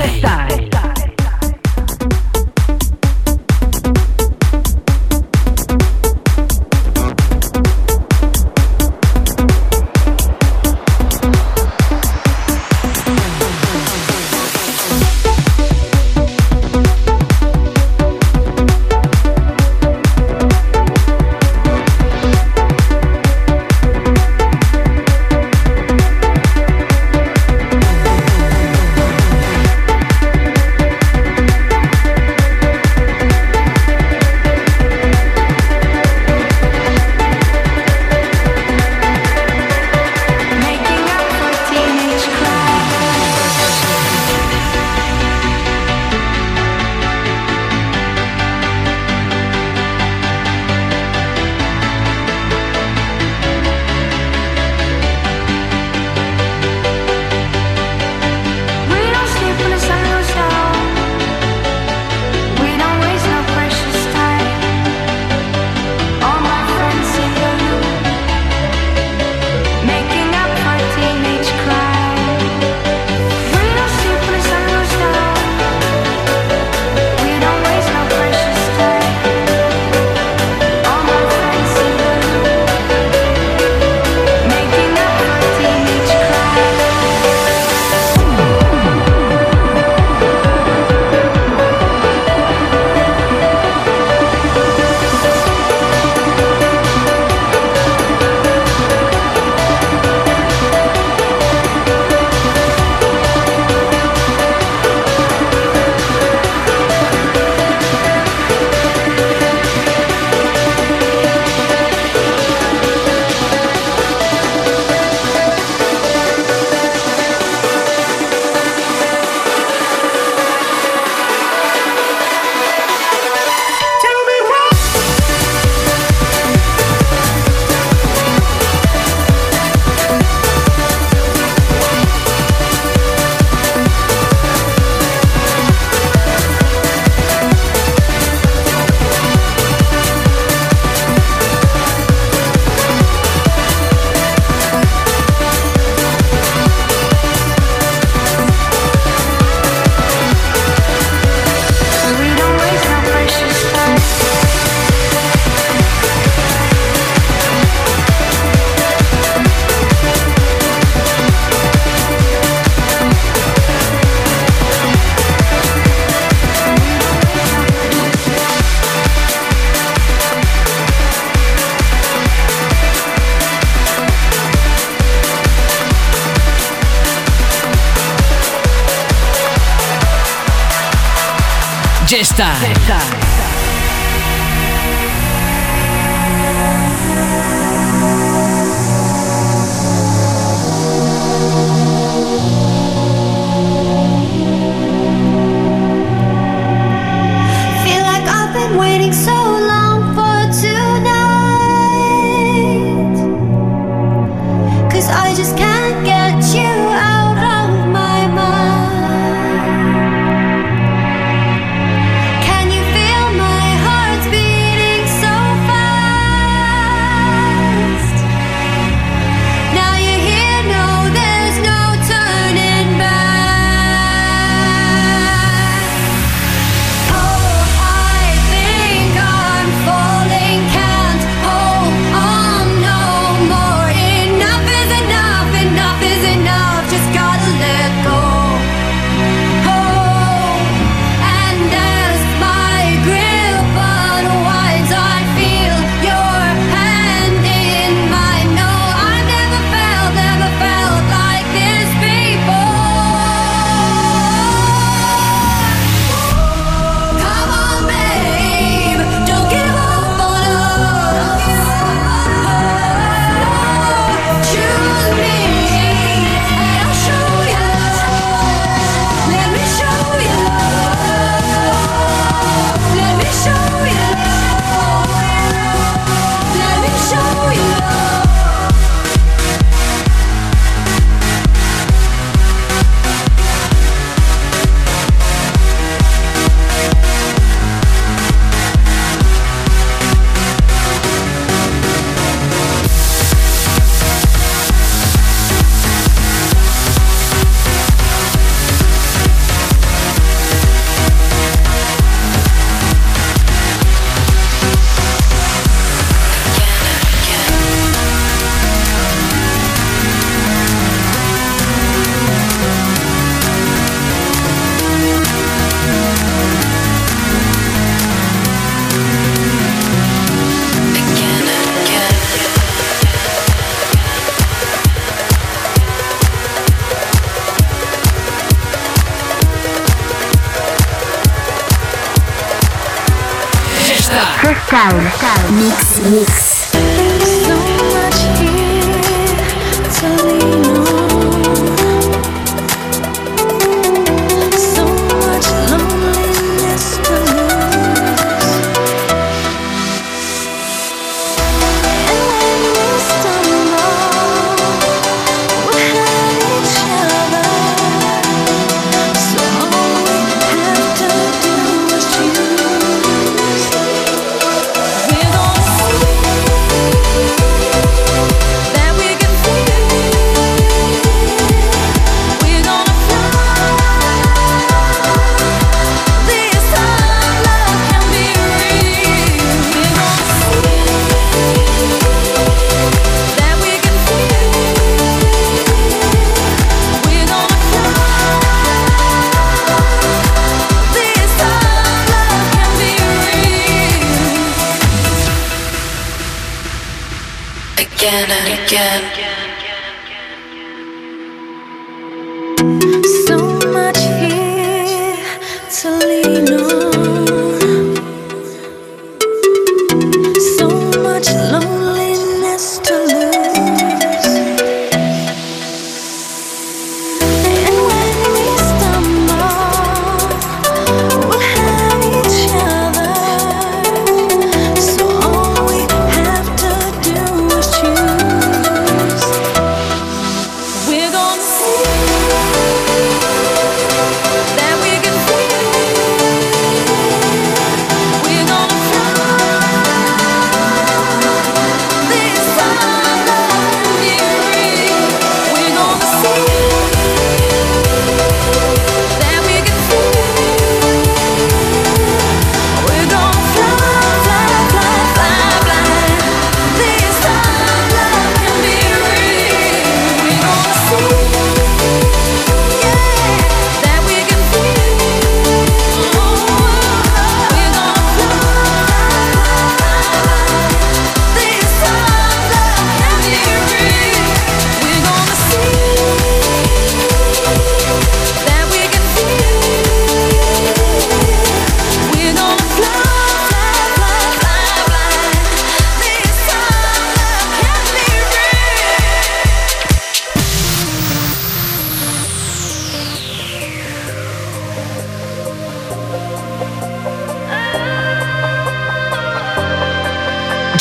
[0.00, 0.59] Can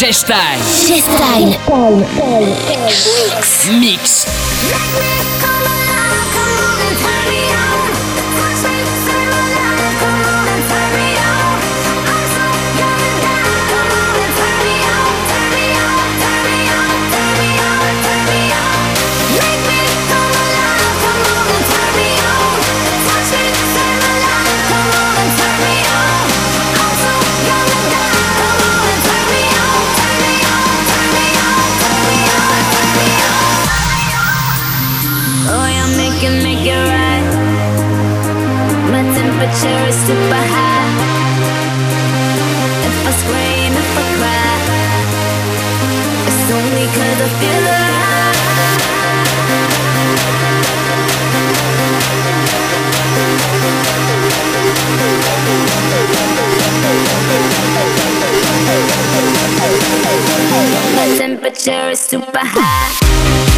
[0.09, 0.57] Freestyle.
[0.88, 1.53] Freestyle.
[1.69, 2.50] Freestyle.
[3.69, 4.25] Mix.
[4.25, 5.28] Mix.
[39.57, 40.89] cherry super high
[42.87, 44.53] If I scream, if I cry
[46.27, 46.41] It's
[47.21, 47.69] I feel
[60.95, 63.48] My temperature is super high.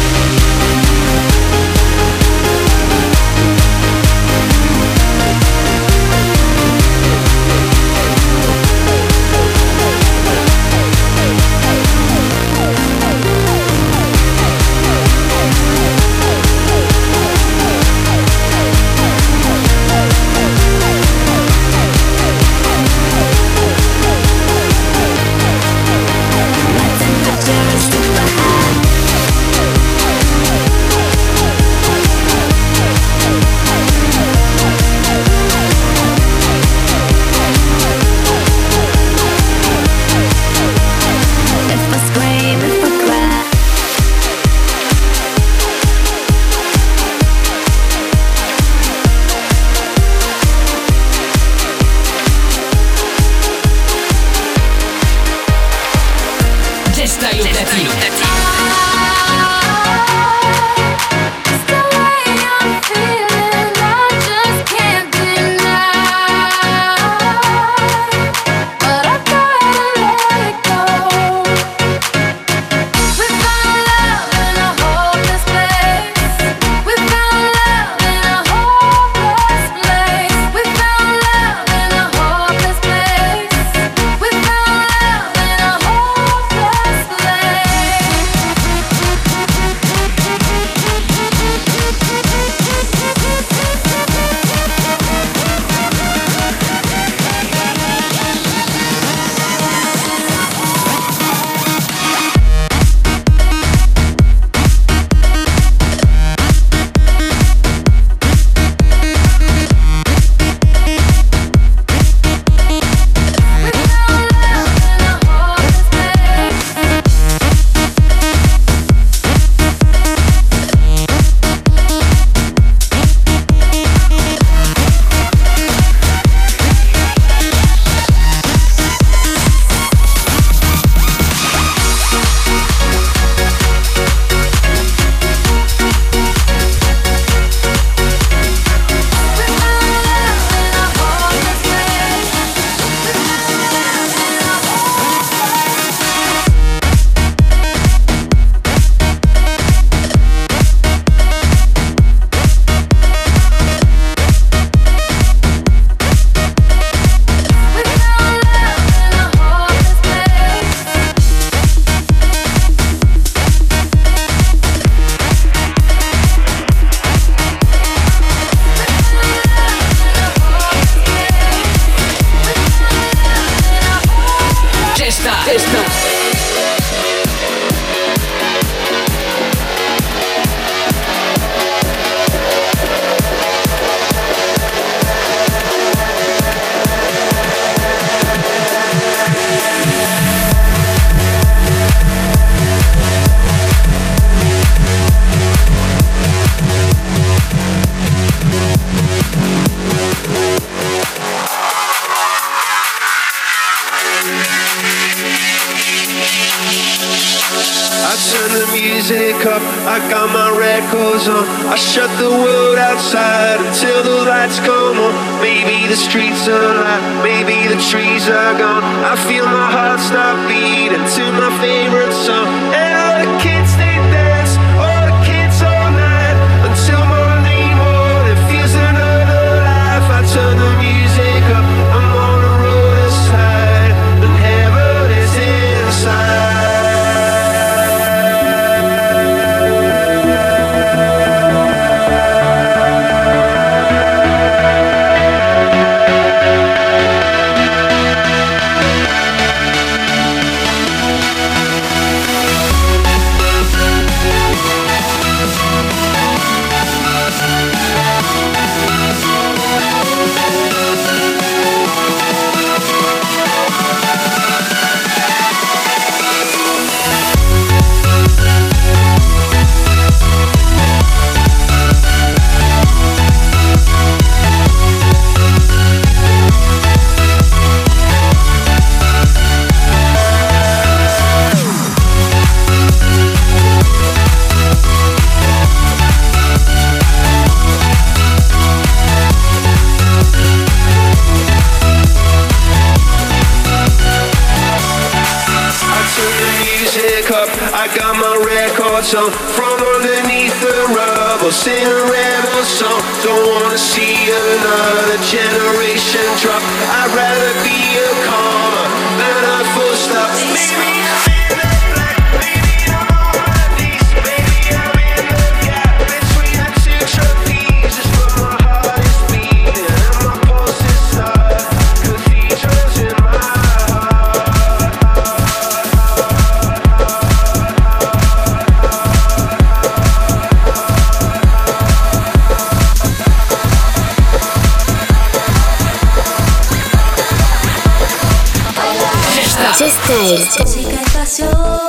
[339.76, 341.81] ジェステイ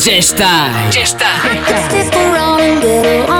[0.00, 0.90] J-Style.
[0.90, 1.40] J-Style.
[1.88, 3.39] Stick around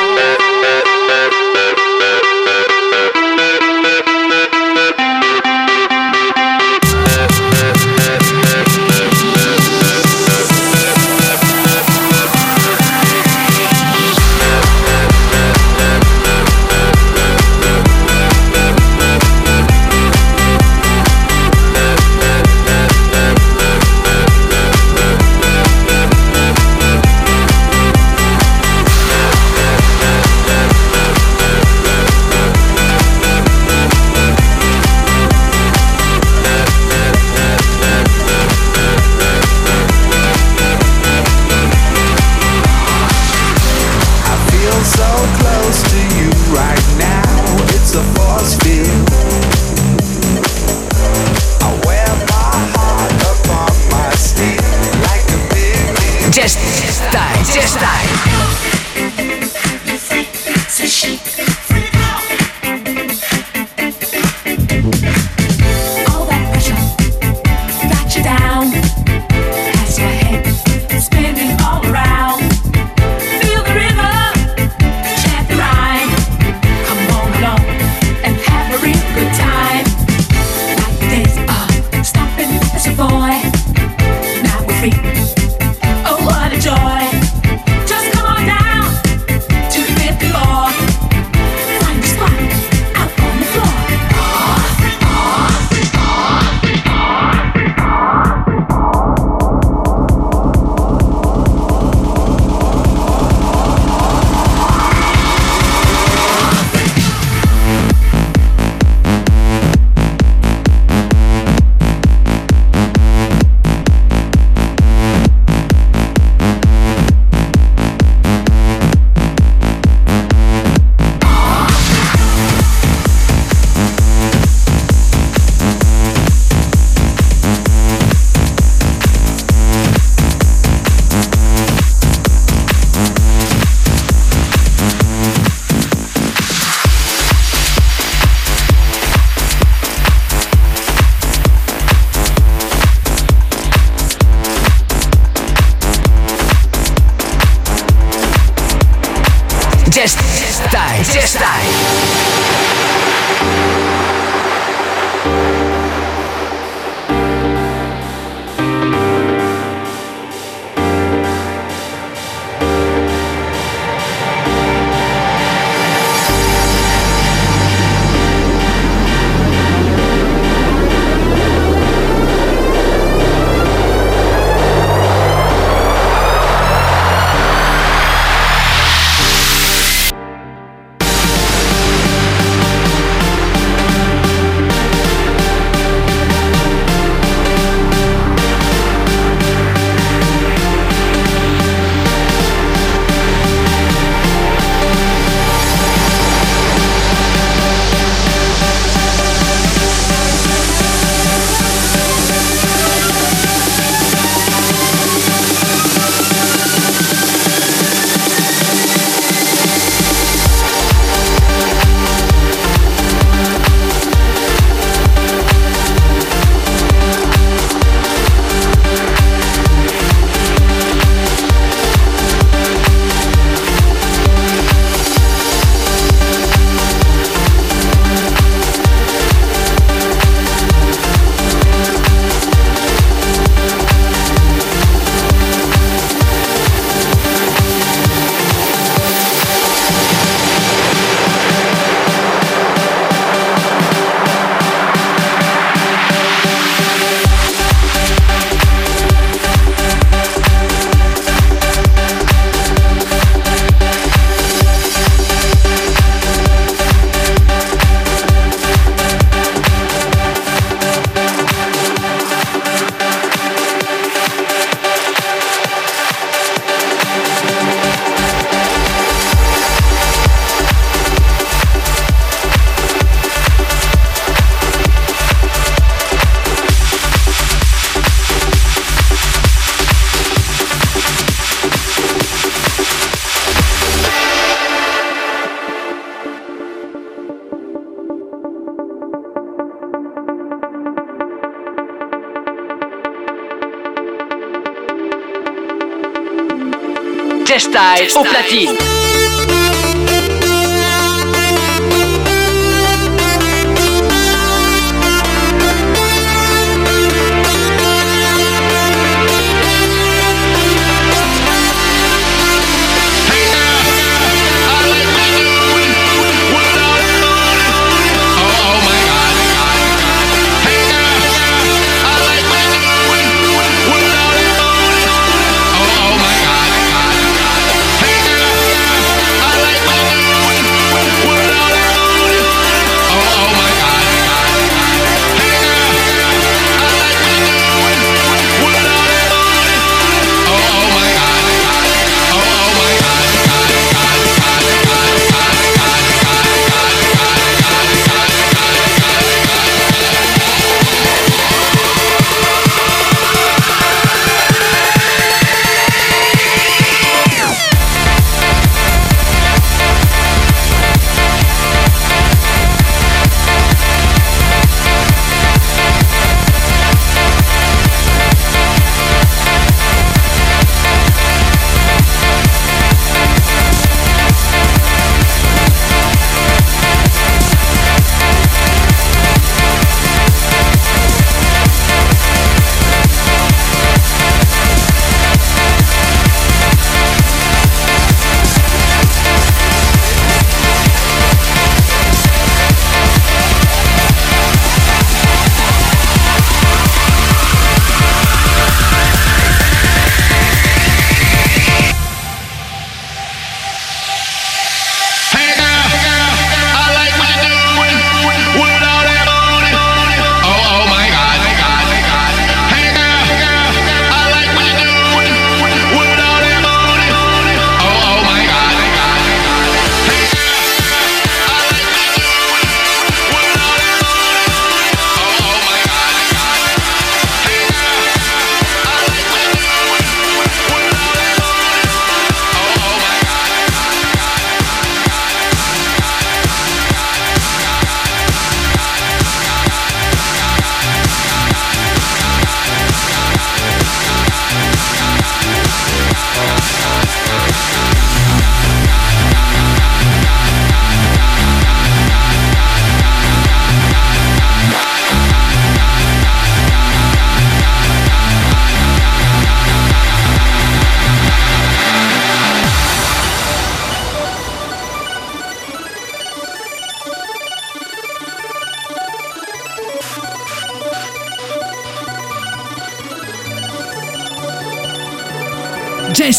[298.51, 298.90] России.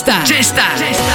[0.02, 0.24] Chesta.
[0.24, 0.74] Chesta.
[0.76, 1.11] Chesta.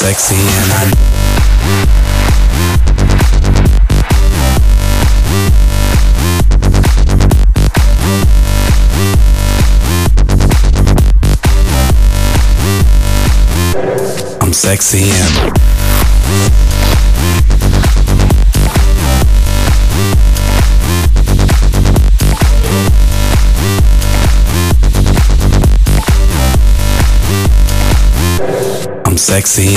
[0.00, 1.10] sexy and I know
[14.40, 16.59] I'm sexy and
[29.30, 29.76] Sexy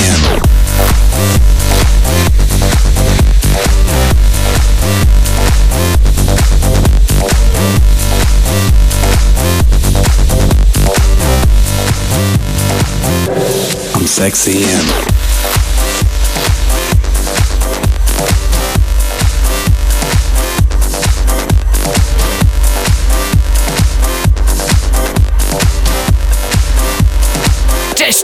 [14.04, 15.14] Sexy M.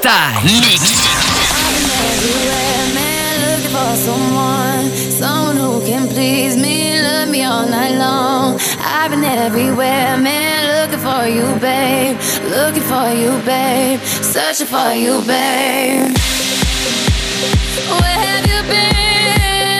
[0.01, 0.70] Time.
[12.73, 13.99] looking for you, babe.
[14.01, 16.16] Searching for you, babe.
[17.99, 19.80] Where have you been?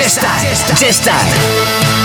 [0.00, 0.40] Chestar.
[0.78, 1.99] Chestar.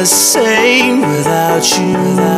[0.00, 2.29] The same without you,